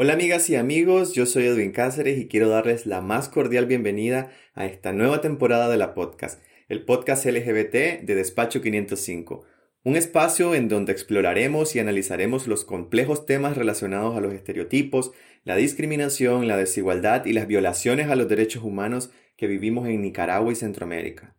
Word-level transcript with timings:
Hola 0.00 0.12
amigas 0.12 0.48
y 0.48 0.54
amigos, 0.54 1.12
yo 1.12 1.26
soy 1.26 1.46
Edwin 1.46 1.72
Cáceres 1.72 2.20
y 2.20 2.28
quiero 2.28 2.48
darles 2.48 2.86
la 2.86 3.00
más 3.00 3.28
cordial 3.28 3.66
bienvenida 3.66 4.30
a 4.54 4.64
esta 4.64 4.92
nueva 4.92 5.20
temporada 5.20 5.68
de 5.68 5.76
la 5.76 5.92
podcast, 5.92 6.40
el 6.68 6.84
podcast 6.84 7.26
LGBT 7.26 7.72
de 8.04 8.14
Despacho 8.14 8.62
505, 8.62 9.44
un 9.82 9.96
espacio 9.96 10.54
en 10.54 10.68
donde 10.68 10.92
exploraremos 10.92 11.74
y 11.74 11.80
analizaremos 11.80 12.46
los 12.46 12.64
complejos 12.64 13.26
temas 13.26 13.56
relacionados 13.56 14.16
a 14.16 14.20
los 14.20 14.32
estereotipos, 14.34 15.10
la 15.42 15.56
discriminación, 15.56 16.46
la 16.46 16.56
desigualdad 16.56 17.26
y 17.26 17.32
las 17.32 17.48
violaciones 17.48 18.08
a 18.08 18.14
los 18.14 18.28
derechos 18.28 18.62
humanos 18.62 19.10
que 19.36 19.48
vivimos 19.48 19.88
en 19.88 20.00
Nicaragua 20.00 20.52
y 20.52 20.54
Centroamérica. 20.54 21.34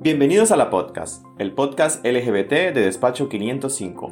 Bienvenidos 0.00 0.50
a 0.50 0.56
la 0.56 0.70
podcast, 0.70 1.22
el 1.38 1.52
podcast 1.52 2.04
LGBT 2.06 2.72
de 2.72 2.80
Despacho 2.80 3.28
505 3.28 4.11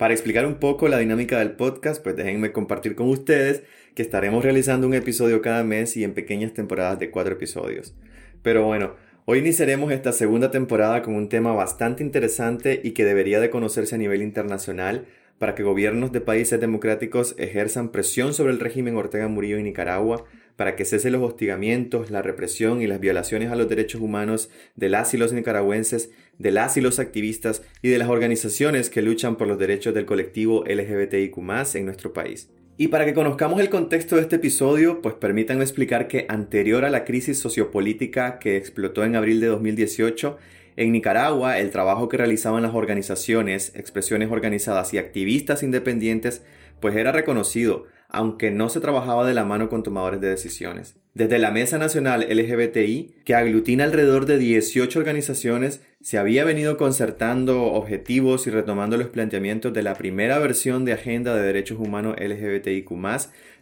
para 0.00 0.14
explicar 0.14 0.46
un 0.46 0.54
poco 0.54 0.88
la 0.88 0.96
dinámica 0.96 1.40
del 1.40 1.50
podcast, 1.50 2.02
pues 2.02 2.16
déjenme 2.16 2.52
compartir 2.52 2.94
con 2.94 3.10
ustedes 3.10 3.64
que 3.94 4.00
estaremos 4.00 4.42
realizando 4.42 4.86
un 4.86 4.94
episodio 4.94 5.42
cada 5.42 5.62
mes 5.62 5.94
y 5.94 6.04
en 6.04 6.14
pequeñas 6.14 6.54
temporadas 6.54 6.98
de 6.98 7.10
cuatro 7.10 7.34
episodios. 7.34 7.94
Pero 8.42 8.64
bueno, 8.64 8.94
hoy 9.26 9.40
iniciaremos 9.40 9.92
esta 9.92 10.12
segunda 10.12 10.50
temporada 10.50 11.02
con 11.02 11.16
un 11.16 11.28
tema 11.28 11.52
bastante 11.52 12.02
interesante 12.02 12.80
y 12.82 12.92
que 12.92 13.04
debería 13.04 13.40
de 13.40 13.50
conocerse 13.50 13.94
a 13.94 13.98
nivel 13.98 14.22
internacional 14.22 15.04
para 15.36 15.54
que 15.54 15.64
gobiernos 15.64 16.12
de 16.12 16.22
países 16.22 16.58
democráticos 16.58 17.34
ejerzan 17.36 17.90
presión 17.90 18.32
sobre 18.32 18.54
el 18.54 18.60
régimen 18.60 18.96
Ortega 18.96 19.28
Murillo 19.28 19.58
y 19.58 19.62
Nicaragua 19.62 20.24
para 20.56 20.76
que 20.76 20.86
cese 20.86 21.10
los 21.10 21.22
hostigamientos, 21.22 22.10
la 22.10 22.22
represión 22.22 22.80
y 22.80 22.86
las 22.86 23.00
violaciones 23.00 23.50
a 23.50 23.56
los 23.56 23.68
derechos 23.68 24.00
humanos 24.00 24.50
de 24.76 24.88
las 24.88 25.12
y 25.12 25.16
los 25.16 25.32
nicaragüenses, 25.32 26.10
de 26.40 26.50
las 26.50 26.78
y 26.78 26.80
los 26.80 26.98
activistas 26.98 27.62
y 27.82 27.90
de 27.90 27.98
las 27.98 28.08
organizaciones 28.08 28.88
que 28.88 29.02
luchan 29.02 29.36
por 29.36 29.46
los 29.46 29.58
derechos 29.58 29.92
del 29.92 30.06
colectivo 30.06 30.64
LGBTIQ 30.64 31.36
en 31.74 31.84
nuestro 31.84 32.14
país. 32.14 32.48
Y 32.78 32.88
para 32.88 33.04
que 33.04 33.12
conozcamos 33.12 33.60
el 33.60 33.68
contexto 33.68 34.16
de 34.16 34.22
este 34.22 34.36
episodio, 34.36 35.02
pues 35.02 35.14
permítanme 35.14 35.62
explicar 35.62 36.08
que 36.08 36.24
anterior 36.30 36.86
a 36.86 36.90
la 36.90 37.04
crisis 37.04 37.38
sociopolítica 37.38 38.38
que 38.38 38.56
explotó 38.56 39.04
en 39.04 39.16
abril 39.16 39.38
de 39.38 39.48
2018, 39.48 40.38
en 40.76 40.92
Nicaragua 40.92 41.58
el 41.58 41.70
trabajo 41.70 42.08
que 42.08 42.16
realizaban 42.16 42.62
las 42.62 42.74
organizaciones, 42.74 43.72
expresiones 43.76 44.30
organizadas 44.32 44.94
y 44.94 44.98
activistas 44.98 45.62
independientes, 45.62 46.42
pues 46.80 46.96
era 46.96 47.12
reconocido, 47.12 47.84
aunque 48.08 48.50
no 48.50 48.70
se 48.70 48.80
trabajaba 48.80 49.26
de 49.26 49.34
la 49.34 49.44
mano 49.44 49.68
con 49.68 49.82
tomadores 49.82 50.22
de 50.22 50.30
decisiones. 50.30 50.96
Desde 51.12 51.38
la 51.38 51.50
Mesa 51.50 51.76
Nacional 51.76 52.26
LGBTI, 52.30 53.16
que 53.26 53.34
aglutina 53.34 53.84
alrededor 53.84 54.24
de 54.24 54.38
18 54.38 54.98
organizaciones, 54.98 55.82
se 56.02 56.16
había 56.16 56.44
venido 56.44 56.78
concertando 56.78 57.64
objetivos 57.64 58.46
y 58.46 58.50
retomando 58.50 58.96
los 58.96 59.08
planteamientos 59.08 59.74
de 59.74 59.82
la 59.82 59.94
primera 59.94 60.38
versión 60.38 60.86
de 60.86 60.94
Agenda 60.94 61.34
de 61.34 61.42
Derechos 61.42 61.78
Humanos 61.78 62.16
LGBTIQ, 62.18 62.90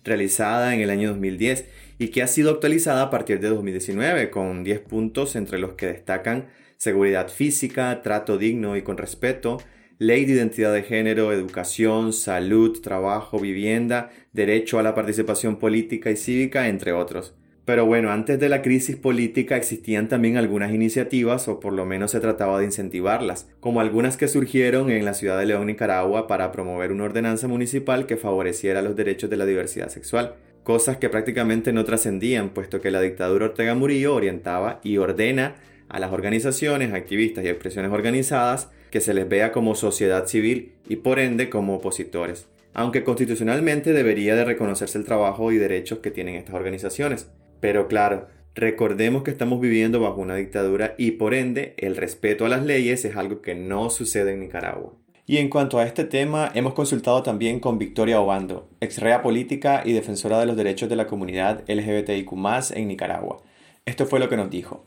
realizada 0.05 0.73
en 0.73 0.81
el 0.81 0.91
año 0.91 1.09
2010 1.09 1.67
y 1.99 2.09
que 2.09 2.23
ha 2.23 2.29
sido 2.29 2.53
actualizada 2.53 3.03
a 3.03 3.11
partir 3.11 3.41
de 3.41 3.49
2019 3.49 4.31
con 4.31 4.63
10 4.63 4.81
puntos 4.81 5.35
entre 5.35 5.59
los 5.59 5.73
que 5.73 5.87
destacan 5.87 6.47
seguridad 6.77 7.29
física, 7.29 8.03
trato 8.03 8.39
digno 8.39 8.77
y 8.77 8.83
con 8.83 8.99
respeto, 8.99 9.59
ley 9.99 10.25
de 10.25 10.35
identidad 10.35 10.73
de 10.73 10.85
género, 10.85 11.33
educación, 11.33 12.13
salud, 12.13 12.81
trabajo, 12.81 13.41
vivienda, 13.41 14.11
derecho 14.33 14.79
a 14.79 14.85
la 14.85 14.95
participación 14.95 15.59
política 15.59 16.13
y 16.13 16.17
cívica, 16.17 16.69
entre 16.69 16.93
otros. 16.93 17.35
Pero 17.69 17.85
bueno, 17.85 18.11
antes 18.11 18.41
de 18.41 18.49
la 18.49 18.63
crisis 18.63 18.97
política 18.97 19.55
existían 19.55 20.09
también 20.09 20.39
algunas 20.39 20.73
iniciativas, 20.73 21.49
o 21.49 21.61
por 21.61 21.75
lo 21.75 21.85
menos 21.85 22.13
se 22.13 22.19
trataba 22.19 22.59
de 22.59 22.65
incentivarlas, 22.65 23.47
como 23.61 23.83
algunas 23.83 24.17
que 24.17 24.27
surgieron 24.27 24.89
en 24.89 25.05
la 25.05 25.13
ciudad 25.13 25.39
de 25.39 25.45
León, 25.45 25.67
Nicaragua, 25.67 26.27
para 26.27 26.51
promover 26.51 26.93
una 26.93 27.05
ordenanza 27.05 27.47
municipal 27.47 28.07
que 28.07 28.17
favoreciera 28.17 28.81
los 28.81 28.97
derechos 28.97 29.29
de 29.29 29.37
la 29.37 29.45
diversidad 29.45 29.91
sexual. 29.91 30.37
Cosas 30.63 30.97
que 30.97 31.11
prácticamente 31.11 31.75
no 31.75 31.85
trascendían, 31.85 32.55
puesto 32.55 32.81
que 32.81 32.91
la 32.91 33.03
dictadura 33.03 33.45
Ortega 33.45 33.75
Murillo 33.75 34.15
orientaba 34.15 34.81
y 34.83 34.97
ordena 34.97 35.57
a 35.91 36.01
las 36.01 36.11
organizaciones, 36.11 36.95
activistas 36.95 37.45
y 37.45 37.49
expresiones 37.49 37.93
organizadas 37.93 38.71
que 38.91 39.03
se 39.03 39.13
les 39.13 39.29
vea 39.29 39.53
como 39.53 39.75
sociedad 39.75 40.27
civil 40.27 40.73
y 40.89 40.97
por 40.97 41.19
ende 41.19 41.51
como 41.51 41.75
opositores, 41.75 42.49
aunque 42.73 43.05
constitucionalmente 43.05 43.93
debería 43.93 44.37
de 44.37 44.47
reconocerse 44.47 44.97
el 44.97 45.05
trabajo 45.05 45.53
y 45.53 45.59
derechos 45.59 45.99
que 45.99 46.11
tienen 46.11 46.37
estas 46.37 46.55
organizaciones. 46.55 47.29
Pero 47.61 47.89
claro, 47.89 48.29
recordemos 48.55 49.23
que 49.23 49.31
estamos 49.31 49.61
viviendo 49.61 50.01
bajo 50.01 50.21
una 50.21 50.37
dictadura 50.37 50.95
y 50.99 51.13
por 51.13 51.35
ende 51.35 51.75
el 51.79 51.97
respeto 51.97 52.47
a 52.47 52.49
las 52.49 52.65
leyes 52.65 53.05
es 53.05 53.17
algo 53.17 53.43
que 53.43 53.55
no 53.55 53.91
sucede 53.91 54.33
en 54.33 54.41
Nicaragua. 54.41 54.93
Y 55.27 55.37
en 55.37 55.51
cuanto 55.51 55.79
a 55.79 55.85
este 55.85 56.05
tema, 56.05 56.51
hemos 56.55 56.73
consultado 56.73 57.23
también 57.23 57.61
con 57.61 57.79
Victoria 57.79 58.19
Obando, 58.19 58.71
ex 58.81 58.99
rea 58.99 59.21
política 59.21 59.83
y 59.85 59.93
defensora 59.93 60.41
de 60.41 60.47
los 60.47 60.57
derechos 60.57 60.89
de 60.89 60.97
la 60.97 61.07
comunidad 61.07 61.65
LGBTIQ 61.69 62.33
en 62.75 62.89
Nicaragua. 62.89 63.43
Esto 63.85 64.07
fue 64.07 64.21
lo 64.21 64.31
que 64.31 64.39
nos 64.39 64.49
dijo. 64.49 64.87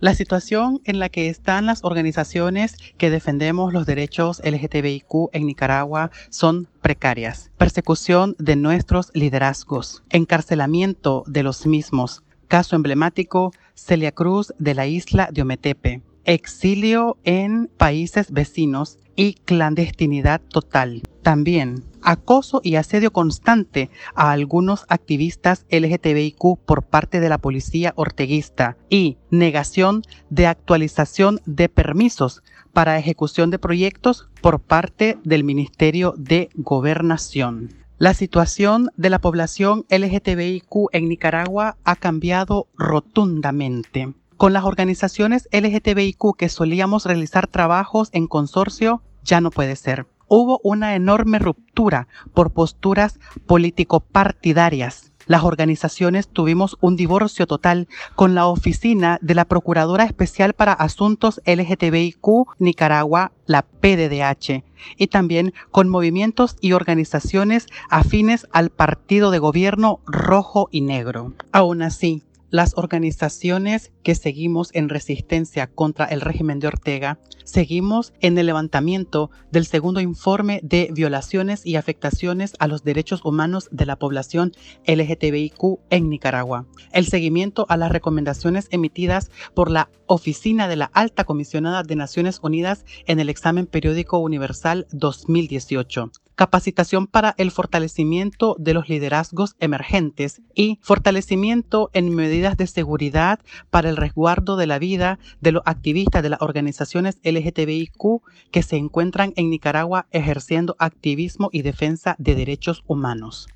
La 0.00 0.14
situación 0.14 0.80
en 0.84 1.00
la 1.00 1.08
que 1.08 1.28
están 1.28 1.66
las 1.66 1.82
organizaciones 1.82 2.76
que 2.98 3.10
defendemos 3.10 3.72
los 3.72 3.84
derechos 3.84 4.40
LGTBIQ 4.44 5.30
en 5.32 5.46
Nicaragua 5.46 6.12
son 6.30 6.68
precarias. 6.80 7.50
Persecución 7.58 8.36
de 8.38 8.54
nuestros 8.54 9.10
liderazgos, 9.12 10.04
encarcelamiento 10.10 11.24
de 11.26 11.42
los 11.42 11.66
mismos. 11.66 12.22
Caso 12.46 12.76
emblemático, 12.76 13.52
Celia 13.74 14.12
Cruz 14.12 14.54
de 14.60 14.74
la 14.74 14.86
isla 14.86 15.30
de 15.32 15.42
Ometepe. 15.42 16.02
Exilio 16.28 17.16
en 17.24 17.70
países 17.78 18.30
vecinos 18.30 18.98
y 19.16 19.32
clandestinidad 19.46 20.42
total. 20.42 21.00
También 21.22 21.84
acoso 22.02 22.60
y 22.62 22.74
asedio 22.74 23.14
constante 23.14 23.88
a 24.14 24.30
algunos 24.30 24.84
activistas 24.90 25.64
LGTBIQ 25.70 26.58
por 26.66 26.82
parte 26.82 27.20
de 27.20 27.30
la 27.30 27.38
policía 27.38 27.94
orteguista 27.96 28.76
y 28.90 29.16
negación 29.30 30.02
de 30.28 30.46
actualización 30.46 31.40
de 31.46 31.70
permisos 31.70 32.42
para 32.74 32.98
ejecución 32.98 33.48
de 33.48 33.58
proyectos 33.58 34.28
por 34.42 34.60
parte 34.60 35.16
del 35.24 35.44
Ministerio 35.44 36.12
de 36.18 36.50
Gobernación. 36.56 37.72
La 37.96 38.12
situación 38.12 38.90
de 38.98 39.08
la 39.08 39.22
población 39.22 39.86
LGTBIQ 39.88 40.88
en 40.92 41.08
Nicaragua 41.08 41.78
ha 41.84 41.96
cambiado 41.96 42.68
rotundamente. 42.76 44.12
Con 44.38 44.54
las 44.54 44.64
organizaciones 44.64 45.48
LGTBIQ 45.52 46.36
que 46.38 46.48
solíamos 46.48 47.04
realizar 47.04 47.48
trabajos 47.48 48.08
en 48.12 48.26
consorcio, 48.26 49.02
ya 49.22 49.42
no 49.42 49.50
puede 49.50 49.76
ser 49.76 50.06
hubo 50.28 50.60
una 50.62 50.94
enorme 50.94 51.38
ruptura 51.38 52.06
por 52.34 52.52
posturas 52.52 53.18
político-partidarias. 53.46 55.12
Las 55.26 55.44
organizaciones 55.44 56.28
tuvimos 56.28 56.78
un 56.80 56.96
divorcio 56.96 57.46
total 57.46 57.86
con 58.14 58.34
la 58.34 58.46
oficina 58.46 59.18
de 59.20 59.34
la 59.34 59.44
Procuradora 59.44 60.04
Especial 60.04 60.54
para 60.54 60.72
Asuntos 60.72 61.42
LGTBIQ 61.44 62.56
Nicaragua, 62.58 63.32
la 63.44 63.60
PDDH, 63.62 64.64
y 64.96 65.06
también 65.08 65.52
con 65.70 65.90
movimientos 65.90 66.56
y 66.62 66.72
organizaciones 66.72 67.66
afines 67.90 68.46
al 68.52 68.70
partido 68.70 69.30
de 69.30 69.38
gobierno 69.38 70.00
rojo 70.06 70.68
y 70.70 70.80
negro. 70.80 71.34
Aún 71.52 71.82
así, 71.82 72.24
las 72.50 72.72
organizaciones 72.76 73.92
que 74.02 74.14
seguimos 74.14 74.70
en 74.74 74.88
resistencia 74.88 75.66
contra 75.66 76.06
el 76.06 76.20
régimen 76.20 76.60
de 76.60 76.68
Ortega, 76.68 77.18
seguimos 77.44 78.12
en 78.20 78.38
el 78.38 78.46
levantamiento 78.46 79.30
del 79.50 79.66
segundo 79.66 80.00
informe 80.00 80.60
de 80.62 80.90
violaciones 80.92 81.64
y 81.66 81.76
afectaciones 81.76 82.54
a 82.58 82.68
los 82.68 82.84
derechos 82.84 83.24
humanos 83.24 83.68
de 83.70 83.86
la 83.86 83.96
población 83.96 84.52
LGTBIQ 84.86 85.80
en 85.90 86.08
Nicaragua, 86.08 86.66
el 86.92 87.06
seguimiento 87.06 87.66
a 87.68 87.76
las 87.76 87.92
recomendaciones 87.92 88.68
emitidas 88.70 89.30
por 89.54 89.70
la 89.70 89.90
Oficina 90.06 90.68
de 90.68 90.76
la 90.76 90.90
Alta 90.94 91.24
Comisionada 91.24 91.82
de 91.82 91.96
Naciones 91.96 92.40
Unidas 92.42 92.84
en 93.06 93.20
el 93.20 93.28
examen 93.28 93.66
periódico 93.66 94.18
universal 94.18 94.86
2018, 94.92 96.10
capacitación 96.38 97.08
para 97.08 97.34
el 97.36 97.50
fortalecimiento 97.50 98.54
de 98.60 98.72
los 98.72 98.88
liderazgos 98.88 99.56
emergentes 99.58 100.40
y 100.54 100.78
fortalecimiento 100.82 101.90
en 101.94 102.14
medidas 102.14 102.56
de 102.56 102.68
seguridad 102.68 103.40
para 103.70 103.90
el 103.90 103.96
resguardo 103.96 104.56
de 104.56 104.68
la 104.68 104.78
vida 104.78 105.18
de 105.40 105.50
los 105.50 105.64
activistas 105.66 106.22
de 106.22 106.28
las 106.28 106.40
organizaciones 106.40 107.18
LGTBIQ 107.24 108.22
que 108.52 108.62
se 108.62 108.76
encuentran 108.76 109.32
en 109.34 109.50
Nicaragua 109.50 110.06
ejerciendo 110.12 110.76
activismo 110.78 111.50
y 111.52 111.62
defensa 111.62 112.14
de 112.18 112.36
derechos 112.36 112.84
humanos. 112.86 113.48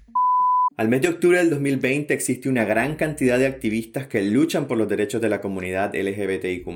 Al 0.76 0.88
mes 0.88 1.02
de 1.02 1.08
octubre 1.08 1.38
del 1.38 1.50
2020 1.50 2.12
existe 2.12 2.48
una 2.48 2.64
gran 2.64 2.96
cantidad 2.96 3.38
de 3.38 3.46
activistas 3.46 4.08
que 4.08 4.22
luchan 4.22 4.66
por 4.66 4.76
los 4.76 4.88
derechos 4.88 5.20
de 5.20 5.28
la 5.28 5.40
comunidad 5.40 5.94
LGBTIQ, 5.94 6.66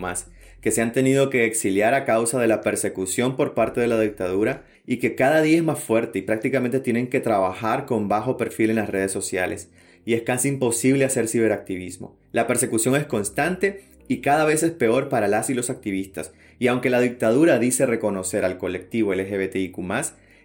que 0.61 0.70
se 0.70 0.82
han 0.82 0.93
tenido 0.93 1.31
que 1.31 1.47
exiliar 1.47 1.94
a 1.94 2.05
causa 2.05 2.38
de 2.38 2.47
la 2.47 2.61
persecución 2.61 3.37
por 3.37 3.55
parte 3.55 3.81
de 3.81 3.88
la 3.88 3.99
dictadura 3.99 4.64
y 4.87 4.99
que 4.99 5.15
cada 5.15 5.43
día 5.43 5.59
es 5.59 5.65
más 5.65 5.81
fuerte 5.81 6.21
y 6.21 6.23
prácticamente 6.23 6.81
tienen 6.81 7.09
que 7.09 7.21
trabajar 7.21 7.87
con 7.87 8.09
bajo 8.09 8.37
perfil 8.37 8.71
en 8.71 8.77
las 8.77 8.88
redes 8.88 9.12
sociales. 9.12 9.71
Y 10.05 10.15
es 10.15 10.23
casi 10.23 10.49
imposible 10.49 11.05
hacer 11.05 11.29
ciberactivismo. 11.29 12.17
La 12.33 12.47
persecución 12.47 12.94
es 12.94 13.06
constante 13.06 13.83
y 14.09 14.19
cada 14.19 14.44
vez 14.44 14.62
es 14.62 14.71
peor 14.71 15.09
para 15.09 15.27
las 15.27 15.50
y 15.50 15.55
los 15.55 15.69
activistas. 15.69 16.33
Y 16.59 16.69
aunque 16.69 16.91
la 16.91 17.00
dictadura 17.00 17.59
dice 17.59 17.87
reconocer 17.87 18.44
al 18.44 18.59
colectivo 18.59 19.12
LGBTIQ, 19.12 19.79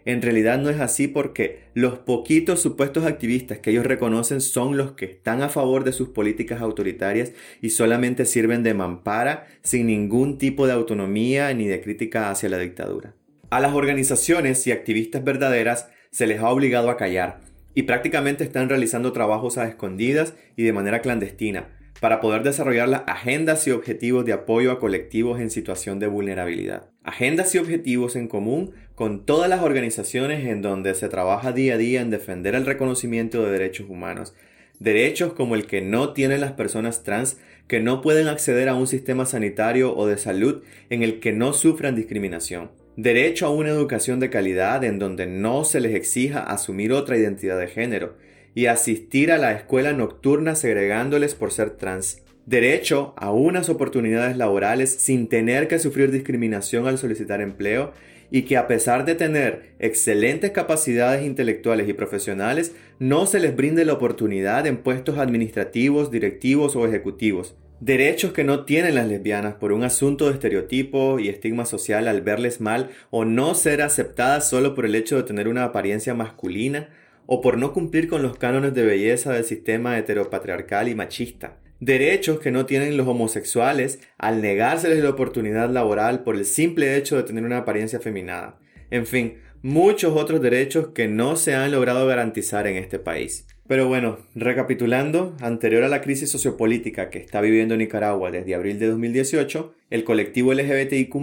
En 0.04 0.24
realidad 0.24 0.58
no 0.58 0.72
es 0.72 0.80
así 0.80 1.08
porque 1.08 1.60
los 1.76 2.00
poquitos 2.00 2.60
supuestos 2.60 3.06
activistas 3.06 3.60
que 3.60 3.70
ellos 3.70 3.86
reconocen 3.86 4.42
son 4.42 4.76
los 4.76 4.94
que 4.94 5.06
están 5.06 5.44
a 5.44 5.50
favor 5.50 5.84
de 5.84 5.92
sus 5.92 6.10
políticas 6.10 6.60
autoritarias 6.60 7.34
y 7.62 7.70
solamente 7.70 8.26
sirven 8.26 8.64
de 8.64 8.74
mampara 8.74 9.46
sin 9.62 9.86
ningún 9.86 10.40
tipo 10.40 10.66
de 10.66 10.74
autonomía 10.74 11.54
ni 11.54 11.68
de 11.68 11.82
crítica 11.82 12.32
hacia 12.32 12.50
la 12.50 12.58
dictadura. 12.58 13.14
A 13.52 13.60
las 13.60 13.74
organizaciones 13.74 14.66
y 14.66 14.72
activistas 14.72 15.26
verdaderas 15.26 15.90
se 16.10 16.26
les 16.26 16.40
ha 16.40 16.48
obligado 16.48 16.90
a 16.90 16.96
callar 16.96 17.42
y 17.76 17.84
prácticamente 17.84 18.46
están 18.46 18.70
realizando 18.70 19.12
trabajos 19.12 19.58
a 19.58 19.68
escondidas 19.68 20.36
y 20.56 20.64
de 20.64 20.72
manera 20.72 21.02
clandestina 21.02 21.68
para 22.00 22.22
poder 22.22 22.44
desarrollar 22.44 22.88
las 22.88 23.04
agendas 23.08 23.68
y 23.68 23.72
objetivos 23.72 24.24
de 24.24 24.32
apoyo 24.32 24.72
a 24.72 24.80
colectivos 24.80 25.42
en 25.42 25.50
situación 25.50 26.00
de 26.00 26.08
vulnerabilidad. 26.08 26.92
Agendas 27.04 27.54
y 27.54 27.58
objetivos 27.58 28.16
en 28.16 28.30
común 28.30 28.72
con 28.96 29.26
todas 29.26 29.50
las 29.50 29.64
organizaciones 29.64 30.46
en 30.46 30.62
donde 30.62 30.96
se 30.96 31.10
trabaja 31.10 31.52
día 31.52 31.74
a 31.74 31.78
día 31.78 32.00
en 32.00 32.10
defender 32.10 32.56
el 32.56 32.66
reconocimiento 32.66 33.44
de 33.44 33.52
derechos 33.52 33.90
humanos. 33.90 34.34
Derechos 34.80 35.34
como 35.34 35.56
el 35.56 35.68
que 35.68 35.82
no 35.82 36.14
tienen 36.14 36.40
las 36.40 36.54
personas 36.54 37.04
trans 37.04 37.38
que 37.68 37.82
no 37.82 38.02
pueden 38.02 38.30
acceder 38.30 38.70
a 38.70 38.76
un 38.76 38.88
sistema 38.88 39.26
sanitario 39.26 39.94
o 39.94 40.08
de 40.08 40.18
salud 40.18 40.64
en 40.90 41.04
el 41.04 41.20
que 41.20 41.34
no 41.34 41.52
sufran 41.52 41.96
discriminación. 41.96 42.80
Derecho 42.98 43.46
a 43.46 43.52
una 43.52 43.70
educación 43.70 44.20
de 44.20 44.30
calidad 44.30 44.84
en 44.84 45.00
donde 45.00 45.26
no 45.26 45.64
se 45.64 45.80
les 45.80 45.96
exija 45.96 46.44
asumir 46.44 46.92
otra 46.92 47.18
identidad 47.18 47.58
de 47.58 47.68
género 47.68 48.18
y 48.54 48.66
asistir 48.66 49.32
a 49.32 49.38
la 49.38 49.54
escuela 49.54 49.94
nocturna 49.94 50.56
segregándoles 50.56 51.34
por 51.34 51.54
ser 51.54 51.72
trans. 51.72 52.22
Derecho 52.46 53.14
a 53.16 53.32
unas 53.32 53.70
oportunidades 53.70 54.36
laborales 54.36 54.94
sin 54.94 55.30
tener 55.30 55.70
que 55.70 55.80
sufrir 55.80 56.12
discriminación 56.12 56.86
al 56.86 56.98
solicitar 56.98 57.40
empleo 57.40 57.94
y 58.30 58.42
que 58.42 58.58
a 58.58 58.68
pesar 58.68 59.06
de 59.06 59.16
tener 59.16 59.74
excelentes 59.80 60.52
capacidades 60.52 61.26
intelectuales 61.26 61.88
y 61.88 61.94
profesionales, 61.94 62.76
no 63.00 63.26
se 63.26 63.40
les 63.40 63.56
brinde 63.56 63.86
la 63.86 63.94
oportunidad 63.94 64.68
en 64.68 64.78
puestos 64.78 65.18
administrativos, 65.18 66.12
directivos 66.12 66.76
o 66.76 66.86
ejecutivos. 66.86 67.56
Derechos 67.82 68.32
que 68.32 68.44
no 68.44 68.64
tienen 68.64 68.94
las 68.94 69.08
lesbianas 69.08 69.56
por 69.56 69.72
un 69.72 69.84
asunto 69.84 70.28
de 70.28 70.34
estereotipo 70.34 71.18
y 71.18 71.30
estigma 71.30 71.66
social 71.66 72.08
al 72.08 72.22
verles 72.22 72.62
mal 72.62 72.92
o 73.10 73.26
no 73.26 73.56
ser 73.56 73.82
aceptadas 73.82 74.48
solo 74.48 74.76
por 74.76 74.86
el 74.86 74.94
hecho 74.94 75.18
de 75.18 75.24
tener 75.24 75.48
una 75.48 75.64
apariencia 75.64 76.14
masculina 76.14 76.90
o 77.26 77.42
por 77.42 77.58
no 77.58 77.74
cumplir 77.74 78.08
con 78.08 78.22
los 78.22 78.38
cánones 78.38 78.76
de 78.76 78.86
belleza 78.86 79.34
del 79.34 79.46
sistema 79.46 79.98
heteropatriarcal 79.98 80.90
y 80.90 80.96
machista. 80.96 81.58
Derechos 81.80 82.40
que 82.40 82.52
no 82.52 82.68
tienen 82.68 82.98
los 82.98 83.08
homosexuales 83.08 84.00
al 84.20 84.44
negárseles 84.44 85.04
la 85.04 85.10
oportunidad 85.10 85.72
laboral 85.72 86.24
por 86.24 86.36
el 86.36 86.46
simple 86.46 86.98
hecho 86.98 87.18
de 87.18 87.24
tener 87.24 87.44
una 87.44 87.58
apariencia 87.58 88.00
feminada. 88.00 88.60
En 88.92 89.08
fin, 89.08 89.40
muchos 89.64 90.16
otros 90.16 90.40
derechos 90.40 90.90
que 90.90 91.08
no 91.08 91.36
se 91.36 91.56
han 91.56 91.72
logrado 91.72 92.06
garantizar 92.06 92.68
en 92.68 92.78
este 92.78 93.00
país. 93.00 93.48
Pero 93.72 93.88
bueno, 93.88 94.18
recapitulando, 94.36 95.34
anterior 95.40 95.86
a 95.86 95.88
la 95.88 96.02
crisis 96.02 96.30
sociopolítica 96.30 97.10
que 97.10 97.20
está 97.20 97.40
viviendo 97.40 97.78
Nicaragua 97.78 98.30
desde 98.30 98.54
abril 98.54 98.80
de 98.80 98.88
2018, 98.88 99.74
el 99.90 100.04
colectivo 100.04 100.54
LGBTIQ 100.54 101.16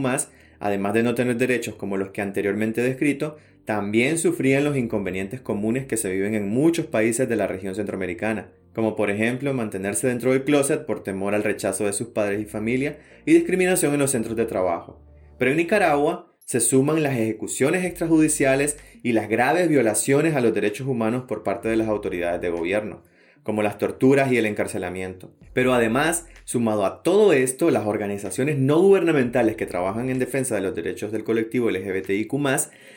además 0.58 0.94
de 0.94 1.02
no 1.02 1.14
tener 1.14 1.36
derechos 1.36 1.74
como 1.74 1.98
los 1.98 2.08
que 2.08 2.22
anteriormente 2.22 2.80
descrito, 2.80 3.36
también 3.66 4.16
sufrían 4.16 4.64
los 4.64 4.78
inconvenientes 4.78 5.42
comunes 5.42 5.84
que 5.84 5.98
se 5.98 6.10
viven 6.10 6.34
en 6.34 6.48
muchos 6.48 6.86
países 6.86 7.28
de 7.28 7.36
la 7.36 7.46
región 7.46 7.74
centroamericana, 7.74 8.48
como 8.72 8.96
por 8.96 9.10
ejemplo 9.10 9.52
mantenerse 9.52 10.06
dentro 10.06 10.32
del 10.32 10.44
closet 10.44 10.86
por 10.86 11.02
temor 11.02 11.34
al 11.34 11.44
rechazo 11.44 11.84
de 11.84 11.92
sus 11.92 12.08
padres 12.08 12.40
y 12.40 12.46
familia 12.46 12.96
y 13.26 13.34
discriminación 13.34 13.92
en 13.92 14.00
los 14.00 14.12
centros 14.12 14.36
de 14.36 14.46
trabajo. 14.46 14.98
Pero 15.36 15.50
en 15.50 15.58
Nicaragua 15.58 16.32
se 16.48 16.60
suman 16.60 17.02
las 17.02 17.12
ejecuciones 17.12 17.84
extrajudiciales 17.84 18.78
y 19.02 19.12
las 19.12 19.28
graves 19.28 19.68
violaciones 19.68 20.34
a 20.34 20.40
los 20.40 20.54
derechos 20.54 20.86
humanos 20.86 21.24
por 21.28 21.42
parte 21.42 21.68
de 21.68 21.76
las 21.76 21.88
autoridades 21.88 22.40
de 22.40 22.48
gobierno, 22.48 23.02
como 23.42 23.62
las 23.62 23.76
torturas 23.76 24.32
y 24.32 24.38
el 24.38 24.46
encarcelamiento. 24.46 25.30
Pero 25.52 25.74
además, 25.74 26.24
sumado 26.44 26.86
a 26.86 27.02
todo 27.02 27.34
esto, 27.34 27.70
las 27.70 27.84
organizaciones 27.84 28.56
no 28.56 28.80
gubernamentales 28.80 29.56
que 29.56 29.66
trabajan 29.66 30.08
en 30.08 30.18
defensa 30.18 30.54
de 30.54 30.62
los 30.62 30.74
derechos 30.74 31.12
del 31.12 31.22
colectivo 31.22 31.70
LGBTIQ 31.70 32.32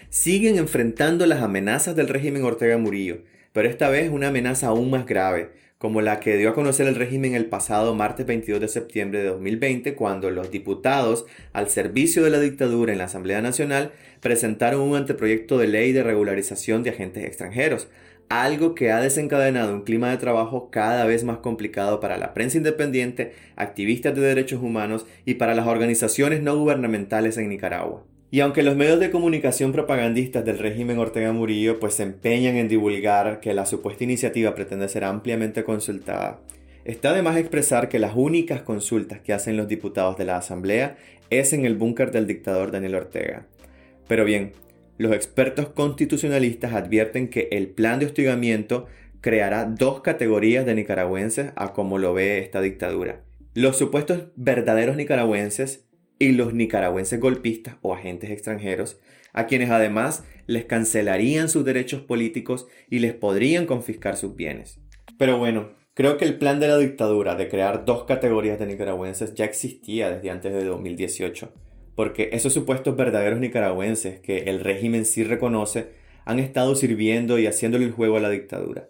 siguen 0.10 0.58
enfrentando 0.58 1.26
las 1.26 1.42
amenazas 1.42 1.94
del 1.94 2.08
régimen 2.08 2.46
Ortega 2.46 2.78
Murillo, 2.78 3.18
pero 3.52 3.68
esta 3.68 3.90
vez 3.90 4.10
una 4.10 4.30
amenaza 4.30 4.68
aún 4.68 4.90
más 4.90 5.06
grave, 5.06 5.50
como 5.82 6.02
la 6.02 6.20
que 6.20 6.38
dio 6.38 6.52
a 6.52 6.54
conocer 6.54 6.86
el 6.86 6.94
régimen 6.94 7.34
el 7.34 7.48
pasado 7.48 7.96
martes 7.96 8.28
22 8.28 8.62
de 8.62 8.68
septiembre 8.68 9.24
de 9.24 9.30
2020, 9.30 9.96
cuando 9.96 10.30
los 10.30 10.52
diputados 10.52 11.26
al 11.54 11.70
servicio 11.70 12.24
de 12.24 12.30
la 12.30 12.40
dictadura 12.40 12.92
en 12.92 13.00
la 13.00 13.06
Asamblea 13.06 13.42
Nacional 13.42 13.92
presentaron 14.20 14.82
un 14.82 14.96
anteproyecto 14.96 15.58
de 15.58 15.66
ley 15.66 15.92
de 15.92 16.04
regularización 16.04 16.84
de 16.84 16.92
agentes 16.92 17.26
extranjeros, 17.26 17.88
algo 18.30 18.76
que 18.76 18.92
ha 18.92 19.02
desencadenado 19.02 19.74
un 19.74 19.82
clima 19.82 20.12
de 20.12 20.18
trabajo 20.18 20.70
cada 20.70 21.04
vez 21.06 21.24
más 21.24 21.40
complicado 21.40 22.00
para 22.00 22.20
la 22.20 22.36
prensa 22.36 22.58
independiente, 22.58 23.34
activistas 23.56 24.14
de 24.14 24.22
derechos 24.22 24.62
humanos 24.62 25.08
y 25.26 25.34
para 25.34 25.56
las 25.56 25.66
organizaciones 25.66 26.44
no 26.44 26.56
gubernamentales 26.58 27.38
en 27.38 27.50
Nicaragua. 27.50 28.04
Y 28.34 28.40
aunque 28.40 28.64
los 28.64 28.78
medios 28.78 29.02
de 29.02 29.12
comunicación 29.12 29.74
propagandistas 29.74 30.46
del 30.46 30.58
régimen 30.58 30.98
Ortega 31.00 31.34
Murillo 31.34 31.82
pues 31.82 31.96
se 31.96 32.04
empeñan 32.04 32.56
en 32.56 32.70
divulgar 32.70 33.42
que 33.42 33.54
la 33.54 33.66
supuesta 33.66 34.06
iniciativa 34.06 34.56
pretende 34.56 34.88
ser 34.88 35.04
ampliamente 35.04 35.66
consultada, 35.66 36.40
está 36.86 37.12
de 37.12 37.24
más 37.24 37.36
expresar 37.36 37.90
que 37.90 38.00
las 38.00 38.14
únicas 38.16 38.62
consultas 38.62 39.20
que 39.20 39.34
hacen 39.34 39.58
los 39.58 39.68
diputados 39.68 40.18
de 40.18 40.24
la 40.24 40.38
Asamblea 40.38 40.96
es 41.30 41.52
en 41.52 41.66
el 41.66 41.76
búnker 41.76 42.12
del 42.12 42.26
dictador 42.26 42.72
Daniel 42.72 42.96
Ortega. 42.96 43.48
Pero 44.08 44.24
bien, 44.24 44.54
los 44.98 45.12
expertos 45.12 45.68
constitucionalistas 45.68 46.74
advierten 46.74 47.28
que 47.28 47.50
el 47.52 47.68
plan 47.68 48.00
de 48.00 48.06
hostigamiento 48.06 48.88
creará 49.20 49.66
dos 49.66 50.00
categorías 50.00 50.66
de 50.66 50.76
nicaragüenses 50.76 51.52
a 51.58 51.74
como 51.74 51.98
lo 51.98 52.14
ve 52.14 52.40
esta 52.40 52.62
dictadura. 52.62 53.20
Los 53.56 53.78
supuestos 53.78 54.28
verdaderos 54.38 54.96
nicaragüenses 54.96 55.86
y 56.22 56.32
los 56.34 56.54
nicaragüenses 56.54 57.20
golpistas 57.20 57.78
o 57.82 57.94
agentes 57.94 58.30
extranjeros, 58.30 59.00
a 59.34 59.48
quienes 59.48 59.70
además 59.70 60.24
les 60.48 60.66
cancelarían 60.66 61.50
sus 61.50 61.66
derechos 61.66 62.02
políticos 62.02 62.68
y 62.90 63.00
les 63.00 63.14
podrían 63.14 63.66
confiscar 63.66 64.18
sus 64.18 64.36
bienes. 64.36 64.80
Pero 65.18 65.38
bueno, 65.38 65.72
creo 65.94 66.18
que 66.18 66.26
el 66.26 66.38
plan 66.38 66.60
de 66.60 66.68
la 66.68 66.78
dictadura 66.78 67.36
de 67.36 67.50
crear 67.50 67.86
dos 67.86 68.04
categorías 68.06 68.60
de 68.60 68.68
nicaragüenses 68.68 69.34
ya 69.36 69.46
existía 69.46 70.10
desde 70.10 70.30
antes 70.30 70.54
de 70.54 70.64
2018 70.64 71.54
porque 71.96 72.30
esos 72.34 72.54
supuestos 72.54 72.96
verdaderos 72.96 73.40
nicaragüenses 73.40 74.20
que 74.22 74.40
el 74.50 74.60
régimen 74.60 75.06
sí 75.06 75.24
reconoce 75.24 75.90
han 76.26 76.40
estado 76.40 76.76
sirviendo 76.76 77.40
y 77.40 77.48
haciéndole 77.48 77.86
el 77.86 77.92
juego 77.92 78.18
a 78.18 78.22
la 78.22 78.30
dictadura. 78.30 78.90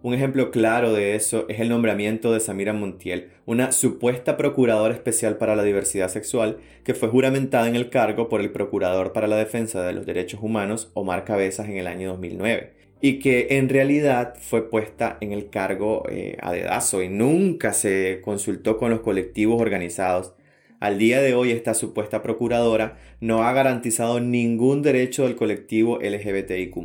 Un 0.00 0.14
ejemplo 0.14 0.52
claro 0.52 0.92
de 0.92 1.16
eso 1.16 1.44
es 1.48 1.58
el 1.58 1.68
nombramiento 1.68 2.32
de 2.32 2.38
Samira 2.38 2.72
Montiel, 2.72 3.30
una 3.46 3.72
supuesta 3.72 4.36
procuradora 4.36 4.94
especial 4.94 5.38
para 5.38 5.56
la 5.56 5.64
diversidad 5.64 6.08
sexual 6.08 6.58
que 6.84 6.94
fue 6.94 7.08
juramentada 7.08 7.66
en 7.68 7.74
el 7.74 7.90
cargo 7.90 8.28
por 8.28 8.40
el 8.40 8.52
Procurador 8.52 9.12
para 9.12 9.26
la 9.26 9.34
Defensa 9.34 9.84
de 9.84 9.92
los 9.92 10.06
Derechos 10.06 10.40
Humanos, 10.40 10.92
Omar 10.94 11.24
Cabezas, 11.24 11.68
en 11.68 11.78
el 11.78 11.88
año 11.88 12.10
2009, 12.10 12.74
y 13.00 13.18
que 13.18 13.48
en 13.50 13.68
realidad 13.68 14.34
fue 14.40 14.70
puesta 14.70 15.18
en 15.20 15.32
el 15.32 15.50
cargo 15.50 16.04
eh, 16.08 16.36
a 16.42 16.52
dedazo 16.52 17.02
y 17.02 17.08
nunca 17.08 17.72
se 17.72 18.20
consultó 18.22 18.78
con 18.78 18.90
los 18.90 19.00
colectivos 19.00 19.60
organizados 19.60 20.32
al 20.80 20.96
día 20.96 21.20
de 21.20 21.34
hoy 21.34 21.50
esta 21.50 21.74
supuesta 21.74 22.22
procuradora 22.22 22.98
no 23.20 23.42
ha 23.42 23.52
garantizado 23.52 24.20
ningún 24.20 24.82
derecho 24.82 25.24
del 25.24 25.34
colectivo 25.34 25.98
LGBTIQ. 26.00 26.76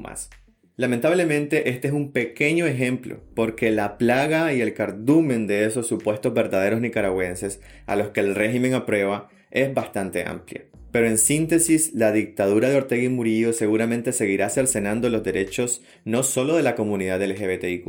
Lamentablemente 0.76 1.70
este 1.70 1.90
es 1.90 1.94
un 1.94 2.12
pequeño 2.12 2.66
ejemplo 2.66 3.20
porque 3.36 3.70
la 3.70 4.00
plaga 4.00 4.54
y 4.54 4.62
el 4.62 4.74
cardumen 4.74 5.46
de 5.46 5.66
esos 5.66 5.86
supuestos 5.86 6.34
verdaderos 6.34 6.82
nicaragüenses 6.82 7.62
a 7.86 7.96
los 7.96 8.10
que 8.10 8.22
el 8.22 8.34
régimen 8.34 8.74
aprueba 8.74 9.30
es 9.52 9.72
bastante 9.72 10.26
amplia. 10.26 10.64
Pero 10.92 11.08
en 11.08 11.20
síntesis, 11.20 11.94
la 11.94 12.12
dictadura 12.12 12.70
de 12.70 12.78
Ortega 12.78 13.04
y 13.04 13.10
Murillo 13.10 13.54
seguramente 13.54 14.14
seguirá 14.14 14.50
cercenando 14.50 15.10
los 15.10 15.24
derechos 15.24 15.84
no 16.06 16.24
solo 16.24 16.56
de 16.56 16.64
la 16.64 16.76
comunidad 16.76 17.22
LGBTIQ, 17.22 17.88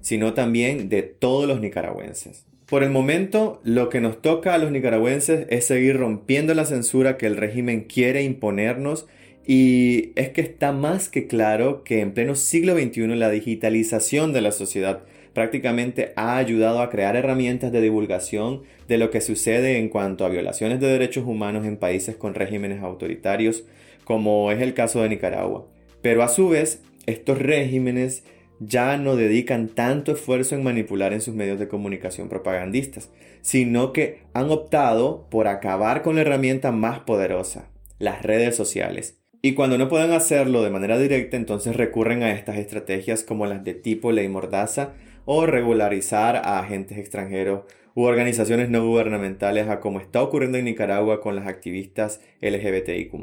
sino 0.00 0.34
también 0.34 0.88
de 0.88 1.02
todos 1.02 1.46
los 1.46 1.60
nicaragüenses. 1.60 2.44
Por 2.66 2.82
el 2.82 2.90
momento, 2.90 3.60
lo 3.62 3.88
que 3.88 4.00
nos 4.00 4.20
toca 4.20 4.54
a 4.54 4.58
los 4.58 4.72
nicaragüenses 4.72 5.46
es 5.50 5.66
seguir 5.66 5.98
rompiendo 5.98 6.54
la 6.54 6.64
censura 6.64 7.16
que 7.16 7.26
el 7.26 7.36
régimen 7.36 7.82
quiere 7.82 8.22
imponernos 8.22 9.06
y 9.46 10.12
es 10.16 10.30
que 10.30 10.40
está 10.40 10.72
más 10.72 11.08
que 11.08 11.28
claro 11.28 11.84
que 11.84 12.00
en 12.00 12.12
pleno 12.12 12.34
siglo 12.34 12.74
XXI 12.74 13.06
la 13.14 13.30
digitalización 13.30 14.32
de 14.32 14.40
la 14.40 14.50
sociedad 14.50 15.04
prácticamente 15.34 16.12
ha 16.16 16.36
ayudado 16.36 16.80
a 16.80 16.90
crear 16.90 17.14
herramientas 17.14 17.70
de 17.70 17.80
divulgación 17.80 18.62
de 18.88 18.98
lo 18.98 19.10
que 19.10 19.20
sucede 19.20 19.78
en 19.78 19.88
cuanto 19.88 20.24
a 20.24 20.30
violaciones 20.30 20.80
de 20.80 20.88
derechos 20.88 21.26
humanos 21.26 21.64
en 21.66 21.76
países 21.76 22.16
con 22.16 22.34
regímenes 22.34 22.82
autoritarios, 22.82 23.64
como 24.04 24.50
es 24.50 24.60
el 24.62 24.74
caso 24.74 25.02
de 25.02 25.10
Nicaragua. 25.10 25.66
Pero 26.02 26.22
a 26.22 26.28
su 26.28 26.48
vez, 26.48 26.82
estos 27.04 27.38
regímenes 27.38 28.24
ya 28.58 28.96
no 28.96 29.14
dedican 29.14 29.68
tanto 29.68 30.12
esfuerzo 30.12 30.54
en 30.54 30.64
manipular 30.64 31.12
en 31.12 31.20
sus 31.20 31.34
medios 31.34 31.58
de 31.58 31.68
comunicación 31.68 32.28
propagandistas, 32.28 33.10
sino 33.42 33.92
que 33.92 34.22
han 34.32 34.50
optado 34.50 35.26
por 35.30 35.46
acabar 35.46 36.02
con 36.02 36.16
la 36.16 36.22
herramienta 36.22 36.72
más 36.72 37.00
poderosa, 37.00 37.68
las 37.98 38.22
redes 38.22 38.56
sociales. 38.56 39.18
Y 39.46 39.54
cuando 39.54 39.78
no 39.78 39.88
pueden 39.88 40.10
hacerlo 40.10 40.64
de 40.64 40.70
manera 40.70 40.98
directa, 40.98 41.36
entonces 41.36 41.76
recurren 41.76 42.24
a 42.24 42.32
estas 42.32 42.56
estrategias 42.56 43.22
como 43.22 43.46
las 43.46 43.62
de 43.62 43.74
tipo 43.74 44.10
ley 44.10 44.26
mordaza 44.26 44.94
o 45.24 45.46
regularizar 45.46 46.34
a 46.34 46.58
agentes 46.58 46.98
extranjeros 46.98 47.60
u 47.94 48.02
organizaciones 48.02 48.70
no 48.70 48.84
gubernamentales 48.84 49.68
como 49.80 50.00
está 50.00 50.20
ocurriendo 50.20 50.58
en 50.58 50.64
Nicaragua 50.64 51.20
con 51.20 51.36
las 51.36 51.46
activistas 51.46 52.20
LGBTIQ. 52.40 53.14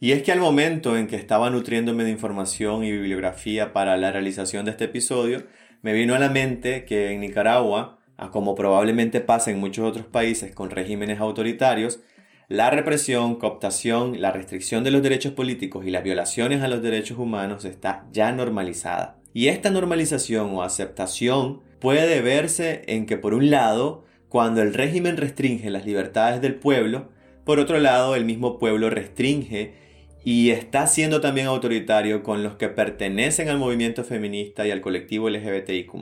Y 0.00 0.10
es 0.10 0.24
que 0.24 0.32
al 0.32 0.40
momento 0.40 0.96
en 0.96 1.06
que 1.06 1.14
estaba 1.14 1.48
nutriéndome 1.48 2.02
de 2.02 2.10
información 2.10 2.82
y 2.82 2.90
bibliografía 2.90 3.72
para 3.72 3.96
la 3.96 4.10
realización 4.10 4.64
de 4.64 4.72
este 4.72 4.86
episodio, 4.86 5.44
me 5.82 5.92
vino 5.92 6.16
a 6.16 6.18
la 6.18 6.28
mente 6.28 6.86
que 6.86 7.12
en 7.12 7.20
Nicaragua, 7.20 8.00
como 8.32 8.56
probablemente 8.56 9.20
pasa 9.20 9.52
en 9.52 9.60
muchos 9.60 9.88
otros 9.88 10.06
países 10.06 10.52
con 10.52 10.70
regímenes 10.70 11.20
autoritarios, 11.20 12.00
la 12.48 12.70
represión, 12.70 13.36
cooptación, 13.36 14.22
la 14.22 14.32
restricción 14.32 14.82
de 14.82 14.90
los 14.90 15.02
derechos 15.02 15.32
políticos 15.32 15.84
y 15.84 15.90
las 15.90 16.02
violaciones 16.02 16.62
a 16.62 16.68
los 16.68 16.80
derechos 16.80 17.18
humanos 17.18 17.66
está 17.66 18.06
ya 18.10 18.32
normalizada. 18.32 19.18
Y 19.34 19.48
esta 19.48 19.68
normalización 19.68 20.54
o 20.54 20.62
aceptación 20.62 21.60
puede 21.78 22.22
verse 22.22 22.84
en 22.86 23.04
que 23.04 23.18
por 23.18 23.34
un 23.34 23.50
lado 23.50 24.06
cuando 24.30 24.62
el 24.62 24.72
régimen 24.72 25.18
restringe 25.18 25.68
las 25.68 25.84
libertades 25.84 26.40
del 26.40 26.54
pueblo, 26.54 27.10
por 27.44 27.58
otro 27.58 27.78
lado 27.78 28.16
el 28.16 28.24
mismo 28.24 28.58
pueblo 28.58 28.88
restringe 28.88 29.74
y 30.24 30.48
está 30.48 30.86
siendo 30.86 31.20
también 31.20 31.48
autoritario 31.48 32.22
con 32.22 32.42
los 32.42 32.56
que 32.56 32.70
pertenecen 32.70 33.50
al 33.50 33.58
movimiento 33.58 34.04
feminista 34.04 34.66
y 34.66 34.70
al 34.70 34.80
colectivo 34.80 35.28
LGBTIQ. 35.28 35.92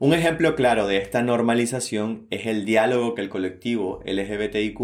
Un 0.00 0.12
ejemplo 0.12 0.56
claro 0.56 0.88
de 0.88 0.96
esta 0.96 1.22
normalización 1.22 2.26
es 2.30 2.46
el 2.46 2.64
diálogo 2.64 3.14
que 3.14 3.22
el 3.22 3.28
colectivo 3.28 4.00
LGBTIQ 4.04 4.80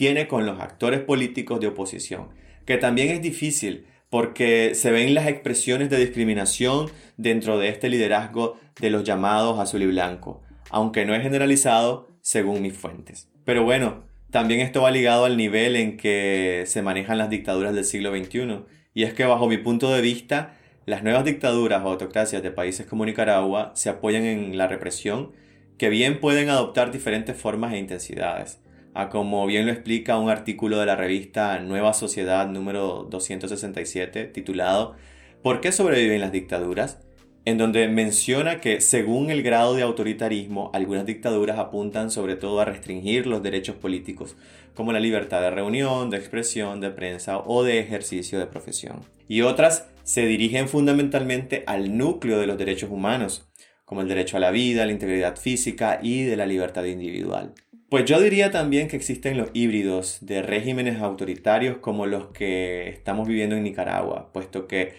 tiene 0.00 0.28
con 0.28 0.46
los 0.46 0.58
actores 0.60 1.00
políticos 1.00 1.60
de 1.60 1.66
oposición, 1.66 2.28
que 2.64 2.78
también 2.78 3.10
es 3.10 3.20
difícil 3.20 3.84
porque 4.08 4.74
se 4.74 4.90
ven 4.90 5.12
las 5.12 5.28
expresiones 5.28 5.90
de 5.90 5.98
discriminación 5.98 6.90
dentro 7.18 7.58
de 7.58 7.68
este 7.68 7.90
liderazgo 7.90 8.58
de 8.80 8.88
los 8.88 9.04
llamados 9.04 9.58
azul 9.58 9.82
y 9.82 9.86
blanco, 9.88 10.40
aunque 10.70 11.04
no 11.04 11.14
es 11.14 11.22
generalizado, 11.22 12.08
según 12.22 12.62
mis 12.62 12.72
fuentes. 12.72 13.28
Pero 13.44 13.62
bueno, 13.62 14.04
también 14.30 14.60
esto 14.60 14.80
va 14.80 14.90
ligado 14.90 15.26
al 15.26 15.36
nivel 15.36 15.76
en 15.76 15.98
que 15.98 16.64
se 16.64 16.80
manejan 16.80 17.18
las 17.18 17.28
dictaduras 17.28 17.74
del 17.74 17.84
siglo 17.84 18.16
XXI. 18.16 18.60
Y 18.94 19.02
es 19.02 19.12
que 19.12 19.26
bajo 19.26 19.48
mi 19.48 19.58
punto 19.58 19.92
de 19.92 20.00
vista, 20.00 20.56
las 20.86 21.02
nuevas 21.02 21.26
dictaduras 21.26 21.84
o 21.84 21.90
autocracias 21.90 22.42
de 22.42 22.50
países 22.50 22.86
como 22.86 23.04
Nicaragua 23.04 23.72
se 23.74 23.90
apoyan 23.90 24.24
en 24.24 24.56
la 24.56 24.66
represión, 24.66 25.32
que 25.76 25.90
bien 25.90 26.20
pueden 26.20 26.48
adoptar 26.48 26.90
diferentes 26.90 27.36
formas 27.36 27.74
e 27.74 27.78
intensidades. 27.78 28.60
A 28.92 29.08
como 29.08 29.46
bien 29.46 29.66
lo 29.66 29.72
explica 29.72 30.18
un 30.18 30.30
artículo 30.30 30.78
de 30.78 30.86
la 30.86 30.96
revista 30.96 31.58
Nueva 31.60 31.94
Sociedad 31.94 32.48
número 32.48 33.06
267 33.10 34.24
titulado 34.26 34.96
¿Por 35.42 35.60
qué 35.60 35.70
sobreviven 35.70 36.20
las 36.20 36.32
dictaduras? 36.32 36.98
en 37.44 37.56
donde 37.56 37.88
menciona 37.88 38.60
que 38.60 38.80
según 38.80 39.30
el 39.30 39.42
grado 39.42 39.74
de 39.74 39.82
autoritarismo, 39.82 40.70
algunas 40.74 41.06
dictaduras 41.06 41.58
apuntan 41.58 42.10
sobre 42.10 42.36
todo 42.36 42.60
a 42.60 42.64
restringir 42.64 43.26
los 43.26 43.42
derechos 43.42 43.76
políticos, 43.76 44.36
como 44.74 44.92
la 44.92 45.00
libertad 45.00 45.40
de 45.40 45.50
reunión, 45.50 46.10
de 46.10 46.18
expresión, 46.18 46.80
de 46.80 46.90
prensa 46.90 47.38
o 47.38 47.62
de 47.62 47.78
ejercicio 47.78 48.38
de 48.38 48.46
profesión. 48.46 49.00
Y 49.26 49.40
otras 49.40 49.88
se 50.02 50.26
dirigen 50.26 50.68
fundamentalmente 50.68 51.64
al 51.66 51.96
núcleo 51.96 52.38
de 52.38 52.46
los 52.46 52.58
derechos 52.58 52.90
humanos, 52.90 53.48
como 53.84 54.02
el 54.02 54.08
derecho 54.08 54.36
a 54.36 54.40
la 54.40 54.50
vida, 54.50 54.84
la 54.84 54.92
integridad 54.92 55.36
física 55.36 55.98
y 56.02 56.24
de 56.24 56.36
la 56.36 56.46
libertad 56.46 56.84
individual. 56.84 57.54
Pues 57.90 58.04
yo 58.04 58.20
diría 58.20 58.52
también 58.52 58.86
que 58.86 58.94
existen 58.94 59.36
los 59.36 59.50
híbridos 59.52 60.18
de 60.20 60.42
regímenes 60.42 61.00
autoritarios 61.00 61.78
como 61.78 62.06
los 62.06 62.28
que 62.28 62.88
estamos 62.88 63.26
viviendo 63.26 63.56
en 63.56 63.64
Nicaragua, 63.64 64.30
puesto 64.32 64.68
que 64.68 64.94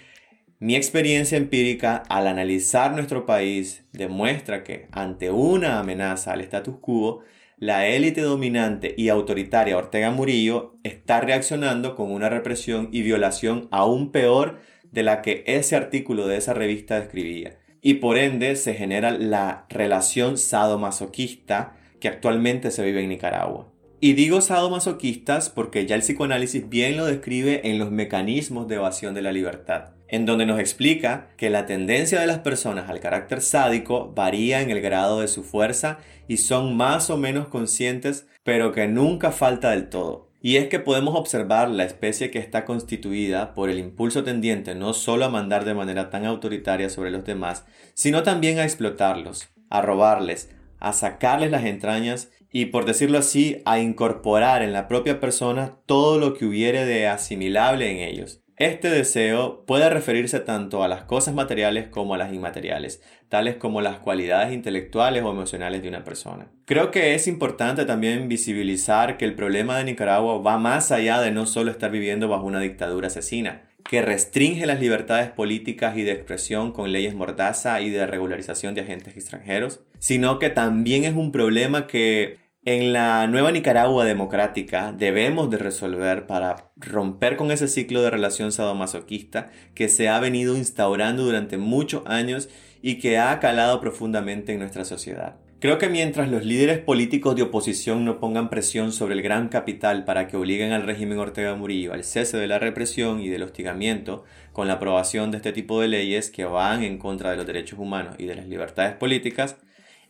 mi 0.59 0.75
experiencia 0.75 1.37
empírica 1.37 2.03
al 2.09 2.27
analizar 2.27 2.93
nuestro 2.93 3.25
país 3.25 3.85
demuestra 3.93 4.65
que 4.65 4.89
ante 4.91 5.31
una 5.31 5.79
amenaza 5.79 6.33
al 6.33 6.41
status 6.41 6.79
quo, 6.81 7.21
la 7.55 7.87
élite 7.87 8.19
dominante 8.19 8.93
y 8.97 9.07
autoritaria 9.07 9.77
Ortega 9.77 10.11
Murillo 10.11 10.75
está 10.83 11.21
reaccionando 11.21 11.95
con 11.95 12.11
una 12.11 12.27
represión 12.27 12.89
y 12.91 13.03
violación 13.03 13.69
aún 13.71 14.11
peor 14.11 14.59
de 14.91 15.03
la 15.03 15.21
que 15.21 15.45
ese 15.47 15.77
artículo 15.77 16.27
de 16.27 16.35
esa 16.35 16.53
revista 16.53 16.99
describía. 16.99 17.57
Y 17.81 17.95
por 17.95 18.17
ende 18.17 18.57
se 18.57 18.73
genera 18.73 19.11
la 19.11 19.65
relación 19.69 20.37
sadomasoquista 20.37 21.77
que 22.01 22.09
actualmente 22.09 22.69
se 22.71 22.83
vive 22.83 23.01
en 23.01 23.09
Nicaragua. 23.09 23.71
Y 24.01 24.13
digo 24.13 24.41
sadomasoquistas 24.41 25.49
porque 25.49 25.85
ya 25.85 25.95
el 25.95 26.01
psicoanálisis 26.01 26.67
bien 26.67 26.97
lo 26.97 27.05
describe 27.05 27.61
en 27.69 27.79
los 27.79 27.91
mecanismos 27.91 28.67
de 28.67 28.75
evasión 28.75 29.13
de 29.13 29.21
la 29.21 29.31
libertad 29.31 29.91
en 30.11 30.25
donde 30.25 30.45
nos 30.45 30.59
explica 30.59 31.29
que 31.37 31.49
la 31.49 31.65
tendencia 31.65 32.19
de 32.19 32.27
las 32.27 32.39
personas 32.39 32.89
al 32.89 32.99
carácter 32.99 33.41
sádico 33.41 34.11
varía 34.13 34.61
en 34.61 34.69
el 34.69 34.81
grado 34.81 35.21
de 35.21 35.29
su 35.29 35.41
fuerza 35.41 35.99
y 36.27 36.37
son 36.37 36.75
más 36.75 37.09
o 37.09 37.17
menos 37.17 37.47
conscientes, 37.47 38.27
pero 38.43 38.73
que 38.73 38.89
nunca 38.89 39.31
falta 39.31 39.71
del 39.71 39.87
todo. 39.87 40.29
Y 40.41 40.57
es 40.57 40.67
que 40.67 40.79
podemos 40.79 41.15
observar 41.15 41.69
la 41.69 41.85
especie 41.85 42.29
que 42.29 42.39
está 42.39 42.65
constituida 42.65 43.53
por 43.53 43.69
el 43.69 43.79
impulso 43.79 44.23
tendiente 44.23 44.75
no 44.75 44.93
solo 44.93 45.25
a 45.25 45.29
mandar 45.29 45.63
de 45.63 45.75
manera 45.75 46.09
tan 46.09 46.25
autoritaria 46.25 46.89
sobre 46.89 47.11
los 47.11 47.23
demás, 47.23 47.65
sino 47.93 48.21
también 48.21 48.59
a 48.59 48.65
explotarlos, 48.65 49.49
a 49.69 49.81
robarles, 49.81 50.49
a 50.81 50.91
sacarles 50.91 51.51
las 51.51 51.63
entrañas 51.63 52.29
y, 52.51 52.65
por 52.65 52.85
decirlo 52.85 53.17
así, 53.17 53.61
a 53.65 53.79
incorporar 53.79 54.61
en 54.61 54.73
la 54.73 54.89
propia 54.89 55.21
persona 55.21 55.77
todo 55.85 56.19
lo 56.19 56.33
que 56.33 56.45
hubiere 56.45 56.85
de 56.85 57.07
asimilable 57.07 57.89
en 57.89 57.97
ellos. 57.97 58.41
Este 58.57 58.91
deseo 58.91 59.65
puede 59.65 59.89
referirse 59.89 60.39
tanto 60.39 60.83
a 60.83 60.87
las 60.87 61.03
cosas 61.03 61.33
materiales 61.33 61.87
como 61.87 62.13
a 62.13 62.19
las 62.19 62.31
inmateriales, 62.31 63.01
tales 63.27 63.55
como 63.55 63.81
las 63.81 63.97
cualidades 63.97 64.53
intelectuales 64.53 65.23
o 65.23 65.31
emocionales 65.31 65.81
de 65.81 65.87
una 65.87 66.03
persona. 66.03 66.51
Creo 66.65 66.91
que 66.91 67.15
es 67.15 67.27
importante 67.27 67.85
también 67.85 68.27
visibilizar 68.27 69.17
que 69.17 69.25
el 69.25 69.33
problema 69.33 69.77
de 69.77 69.85
Nicaragua 69.85 70.37
va 70.43 70.59
más 70.59 70.91
allá 70.91 71.19
de 71.21 71.31
no 71.31 71.47
solo 71.47 71.71
estar 71.71 71.89
viviendo 71.89 72.27
bajo 72.27 72.45
una 72.45 72.59
dictadura 72.59 73.07
asesina, 73.07 73.63
que 73.83 74.01
restringe 74.01 74.65
las 74.65 74.79
libertades 74.79 75.29
políticas 75.31 75.97
y 75.97 76.03
de 76.03 76.11
expresión 76.11 76.71
con 76.71 76.91
leyes 76.91 77.15
mordaza 77.15 77.81
y 77.81 77.89
de 77.89 78.05
regularización 78.07 78.75
de 78.75 78.81
agentes 78.81 79.15
extranjeros, 79.15 79.81
sino 79.99 80.39
que 80.39 80.49
también 80.49 81.03
es 81.03 81.15
un 81.15 81.31
problema 81.31 81.87
que 81.87 82.39
en 82.63 82.93
la 82.93 83.25
nueva 83.25 83.51
Nicaragua 83.51 84.05
democrática 84.05 84.93
debemos 84.95 85.49
de 85.49 85.57
resolver 85.57 86.27
para 86.27 86.71
romper 86.77 87.35
con 87.35 87.49
ese 87.49 87.67
ciclo 87.67 88.03
de 88.03 88.11
relación 88.11 88.51
sadomasoquista 88.51 89.49
que 89.73 89.89
se 89.89 90.09
ha 90.09 90.19
venido 90.19 90.55
instaurando 90.55 91.23
durante 91.23 91.57
muchos 91.57 92.03
años 92.05 92.49
y 92.83 92.99
que 92.99 93.17
ha 93.17 93.39
calado 93.39 93.81
profundamente 93.81 94.53
en 94.53 94.59
nuestra 94.59 94.85
sociedad. 94.85 95.37
Creo 95.61 95.77
que 95.77 95.89
mientras 95.89 96.27
los 96.27 96.43
líderes 96.43 96.79
políticos 96.79 97.35
de 97.35 97.43
oposición 97.43 98.03
no 98.03 98.19
pongan 98.19 98.49
presión 98.49 98.91
sobre 98.91 99.13
el 99.13 99.21
gran 99.21 99.47
capital 99.47 100.05
para 100.05 100.25
que 100.25 100.35
obliguen 100.35 100.71
al 100.71 100.87
régimen 100.87 101.19
Ortega 101.19 101.53
Murillo 101.53 101.93
al 101.93 102.03
cese 102.03 102.37
de 102.37 102.47
la 102.47 102.57
represión 102.57 103.19
y 103.19 103.29
del 103.29 103.43
hostigamiento 103.43 104.23
con 104.53 104.67
la 104.67 104.73
aprobación 104.73 105.29
de 105.29 105.37
este 105.37 105.53
tipo 105.53 105.79
de 105.79 105.87
leyes 105.87 106.31
que 106.31 106.45
van 106.45 106.81
en 106.81 106.97
contra 106.97 107.29
de 107.29 107.37
los 107.37 107.45
derechos 107.45 107.77
humanos 107.77 108.15
y 108.17 108.25
de 108.25 108.33
las 108.33 108.47
libertades 108.47 108.95
políticas, 108.95 109.57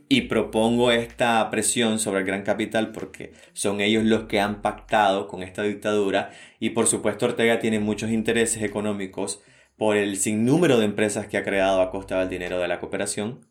y 0.07 0.21
propongo 0.21 0.89
esta 0.93 1.49
presión 1.49 1.99
sobre 1.99 2.21
el 2.21 2.25
gran 2.25 2.43
capital 2.43 2.93
porque 2.93 3.33
son 3.51 3.81
ellos 3.81 4.05
los 4.05 4.27
que 4.27 4.39
han 4.39 4.61
pactado 4.61 5.27
con 5.27 5.43
esta 5.43 5.63
dictadura 5.63 6.31
y 6.61 6.69
por 6.69 6.87
supuesto 6.87 7.25
Ortega 7.25 7.59
tiene 7.59 7.81
muchos 7.81 8.09
intereses 8.09 8.63
económicos 8.63 9.41
por 9.75 9.97
el 9.97 10.15
sinnúmero 10.15 10.79
de 10.79 10.85
empresas 10.85 11.27
que 11.27 11.35
ha 11.35 11.43
creado 11.43 11.81
a 11.81 11.91
costa 11.91 12.19
del 12.19 12.29
dinero 12.29 12.57
de 12.59 12.69
la 12.69 12.79
cooperación. 12.79 13.50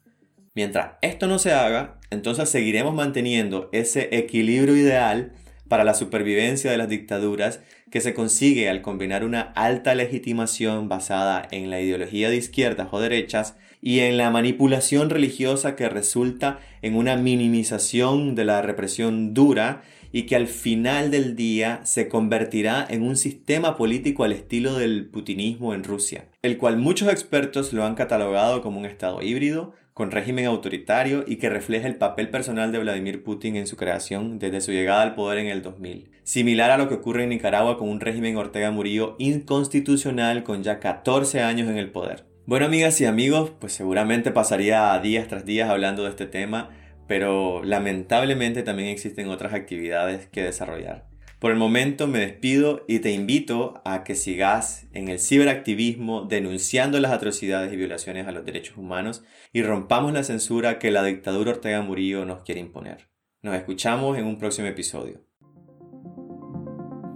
Mientras 0.54 0.92
esto 1.00 1.26
no 1.28 1.38
se 1.38 1.52
haga, 1.52 1.98
entonces 2.10 2.48
seguiremos 2.48 2.94
manteniendo 2.94 3.68
ese 3.72 4.08
equilibrio 4.16 4.76
ideal 4.76 5.32
para 5.68 5.84
la 5.84 5.94
supervivencia 5.94 6.72
de 6.72 6.76
las 6.76 6.88
dictaduras 6.88 7.60
que 7.90 8.00
se 8.00 8.14
consigue 8.14 8.68
al 8.68 8.82
combinar 8.82 9.24
una 9.24 9.40
alta 9.40 9.94
legitimación 9.94 10.88
basada 10.88 11.46
en 11.52 11.70
la 11.70 11.80
ideología 11.80 12.28
de 12.28 12.36
izquierdas 12.36 12.88
o 12.90 13.00
derechas 13.00 13.56
y 13.80 14.00
en 14.00 14.16
la 14.16 14.30
manipulación 14.30 15.10
religiosa 15.10 15.76
que 15.76 15.88
resulta 15.88 16.58
en 16.82 16.96
una 16.96 17.16
minimización 17.16 18.34
de 18.34 18.44
la 18.44 18.62
represión 18.62 19.32
dura 19.32 19.82
y 20.12 20.24
que 20.24 20.34
al 20.34 20.48
final 20.48 21.10
del 21.10 21.36
día 21.36 21.80
se 21.84 22.08
convertirá 22.08 22.84
en 22.88 23.02
un 23.02 23.16
sistema 23.16 23.76
político 23.76 24.24
al 24.24 24.32
estilo 24.32 24.74
del 24.74 25.06
putinismo 25.06 25.72
en 25.72 25.84
Rusia, 25.84 26.26
el 26.42 26.58
cual 26.58 26.76
muchos 26.76 27.08
expertos 27.08 27.72
lo 27.72 27.84
han 27.84 27.94
catalogado 27.94 28.60
como 28.60 28.80
un 28.80 28.86
estado 28.86 29.22
híbrido, 29.22 29.74
con 29.94 30.10
régimen 30.10 30.46
autoritario 30.46 31.24
y 31.26 31.36
que 31.36 31.50
refleja 31.50 31.86
el 31.86 31.96
papel 31.96 32.30
personal 32.30 32.72
de 32.72 32.78
Vladimir 32.78 33.22
Putin 33.22 33.56
en 33.56 33.66
su 33.66 33.76
creación 33.76 34.38
desde 34.38 34.60
su 34.60 34.72
llegada 34.72 35.02
al 35.02 35.14
poder 35.14 35.38
en 35.38 35.48
el 35.48 35.62
2000, 35.62 36.10
similar 36.22 36.70
a 36.70 36.78
lo 36.78 36.88
que 36.88 36.94
ocurre 36.94 37.24
en 37.24 37.30
Nicaragua 37.30 37.76
con 37.76 37.88
un 37.88 38.00
régimen 38.00 38.36
Ortega 38.36 38.70
Murillo 38.70 39.16
inconstitucional 39.18 40.42
con 40.42 40.62
ya 40.62 40.78
14 40.80 41.40
años 41.42 41.68
en 41.68 41.76
el 41.76 41.90
poder. 41.90 42.24
Bueno, 42.46 42.66
amigas 42.66 43.00
y 43.00 43.04
amigos, 43.04 43.52
pues 43.60 43.72
seguramente 43.72 44.30
pasaría 44.30 44.98
días 45.00 45.28
tras 45.28 45.44
días 45.44 45.68
hablando 45.68 46.04
de 46.04 46.10
este 46.10 46.26
tema, 46.26 46.70
pero 47.06 47.62
lamentablemente 47.64 48.62
también 48.62 48.88
existen 48.88 49.28
otras 49.28 49.52
actividades 49.52 50.26
que 50.28 50.42
desarrollar. 50.42 51.09
Por 51.40 51.52
el 51.52 51.56
momento 51.56 52.06
me 52.06 52.18
despido 52.18 52.84
y 52.86 52.98
te 52.98 53.12
invito 53.12 53.80
a 53.86 54.04
que 54.04 54.14
sigas 54.14 54.86
en 54.92 55.08
el 55.08 55.18
ciberactivismo 55.18 56.26
denunciando 56.26 57.00
las 57.00 57.12
atrocidades 57.12 57.72
y 57.72 57.76
violaciones 57.76 58.26
a 58.28 58.30
los 58.30 58.44
derechos 58.44 58.76
humanos 58.76 59.24
y 59.50 59.62
rompamos 59.62 60.12
la 60.12 60.22
censura 60.22 60.78
que 60.78 60.90
la 60.90 61.02
dictadura 61.02 61.52
Ortega 61.52 61.80
Murillo 61.80 62.26
nos 62.26 62.42
quiere 62.42 62.60
imponer. 62.60 63.08
Nos 63.40 63.54
escuchamos 63.54 64.18
en 64.18 64.26
un 64.26 64.38
próximo 64.38 64.68
episodio. 64.68 65.22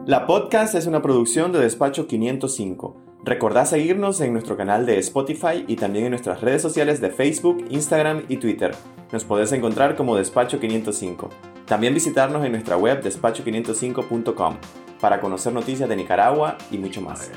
La 0.07 0.27
podcast 0.27 0.75
es 0.75 0.87
una 0.87 1.03
producción 1.03 1.53
de 1.53 1.61
Despacho 1.61 2.07
505. 2.07 3.19
Recordá 3.27 3.67
seguirnos 3.67 4.23
en 4.23 4.33
nuestro 4.33 4.57
canal 4.57 4.87
de 4.87 4.99
Spotify 5.01 5.67
y 5.69 5.77
también 5.77 6.07
en 6.07 6.13
nuestras 6.13 6.41
redes 6.41 6.63
sociales 6.63 7.03
de 7.03 7.11
Facebook, 7.11 7.67
Instagram 7.69 8.25
y 8.31 8.39
Twitter. 8.39 8.75
Nos 9.13 9.25
podés 9.25 9.53
encontrar 9.53 9.97
como 9.97 10.17
Despacho 10.17 10.61
505. 10.61 11.54
También 11.67 11.95
visitarnos 11.95 12.45
en 12.45 12.53
nuestra 12.53 12.77
web 12.77 13.03
despacho505.com 13.03 14.57
para 15.01 15.21
conocer 15.21 15.53
noticias 15.53 15.89
de 15.89 15.97
Nicaragua 15.97 16.59
y 16.71 16.79
mucho 16.79 17.01
más. 17.01 17.31